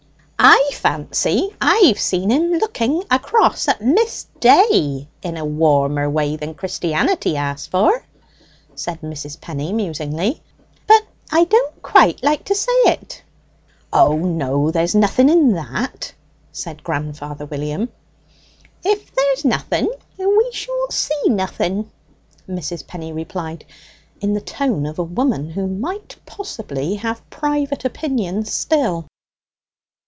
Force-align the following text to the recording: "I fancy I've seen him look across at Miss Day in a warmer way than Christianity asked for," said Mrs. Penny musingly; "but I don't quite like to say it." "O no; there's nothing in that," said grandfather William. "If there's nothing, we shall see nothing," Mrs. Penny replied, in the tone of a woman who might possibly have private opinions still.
"I 0.43 0.71
fancy 0.73 1.55
I've 1.61 1.99
seen 1.99 2.31
him 2.31 2.53
look 2.53 2.79
across 3.11 3.67
at 3.67 3.79
Miss 3.83 4.25
Day 4.39 5.07
in 5.21 5.37
a 5.37 5.45
warmer 5.45 6.09
way 6.09 6.35
than 6.35 6.55
Christianity 6.55 7.37
asked 7.37 7.69
for," 7.69 8.03
said 8.73 9.01
Mrs. 9.01 9.39
Penny 9.39 9.71
musingly; 9.71 10.41
"but 10.87 11.03
I 11.31 11.43
don't 11.43 11.79
quite 11.83 12.23
like 12.23 12.43
to 12.45 12.55
say 12.55 12.71
it." 12.87 13.21
"O 13.93 14.17
no; 14.17 14.71
there's 14.71 14.95
nothing 14.95 15.29
in 15.29 15.53
that," 15.53 16.11
said 16.51 16.83
grandfather 16.83 17.45
William. 17.45 17.89
"If 18.83 19.13
there's 19.13 19.45
nothing, 19.45 19.93
we 20.17 20.49
shall 20.51 20.89
see 20.89 21.21
nothing," 21.27 21.91
Mrs. 22.49 22.87
Penny 22.87 23.13
replied, 23.13 23.63
in 24.21 24.33
the 24.33 24.41
tone 24.41 24.87
of 24.87 24.97
a 24.97 25.03
woman 25.03 25.51
who 25.51 25.67
might 25.67 26.15
possibly 26.25 26.95
have 26.95 27.29
private 27.29 27.85
opinions 27.85 28.51
still. 28.51 29.05